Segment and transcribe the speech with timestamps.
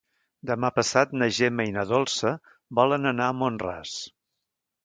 [0.51, 2.33] Demà passat na Gemma i na Dolça
[2.81, 3.97] volen anar a Mont-ras.